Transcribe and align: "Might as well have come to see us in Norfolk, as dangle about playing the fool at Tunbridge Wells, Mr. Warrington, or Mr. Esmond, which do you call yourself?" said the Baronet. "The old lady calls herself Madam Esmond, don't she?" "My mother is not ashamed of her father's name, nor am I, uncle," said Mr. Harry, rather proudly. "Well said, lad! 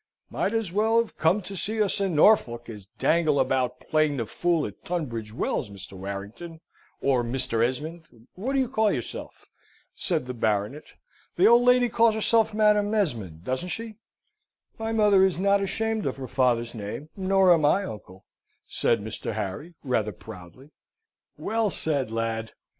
"Might 0.31 0.51
as 0.53 0.71
well 0.71 0.97
have 0.97 1.15
come 1.15 1.43
to 1.43 1.55
see 1.55 1.79
us 1.79 2.01
in 2.01 2.15
Norfolk, 2.15 2.67
as 2.69 2.87
dangle 2.97 3.39
about 3.39 3.79
playing 3.79 4.17
the 4.17 4.25
fool 4.25 4.65
at 4.65 4.83
Tunbridge 4.83 5.31
Wells, 5.31 5.69
Mr. 5.69 5.93
Warrington, 5.93 6.59
or 7.01 7.23
Mr. 7.23 7.63
Esmond, 7.63 8.07
which 8.33 8.55
do 8.55 8.59
you 8.59 8.67
call 8.67 8.91
yourself?" 8.91 9.45
said 9.93 10.25
the 10.25 10.33
Baronet. 10.33 10.85
"The 11.35 11.45
old 11.45 11.61
lady 11.61 11.87
calls 11.87 12.15
herself 12.15 12.51
Madam 12.51 12.91
Esmond, 12.91 13.43
don't 13.43 13.57
she?" 13.67 13.97
"My 14.79 14.91
mother 14.91 15.23
is 15.23 15.37
not 15.37 15.61
ashamed 15.61 16.07
of 16.07 16.17
her 16.17 16.27
father's 16.27 16.73
name, 16.73 17.09
nor 17.15 17.53
am 17.53 17.63
I, 17.63 17.83
uncle," 17.83 18.25
said 18.65 19.01
Mr. 19.01 19.35
Harry, 19.35 19.75
rather 19.83 20.11
proudly. 20.11 20.71
"Well 21.37 21.69
said, 21.69 22.09
lad! 22.09 22.53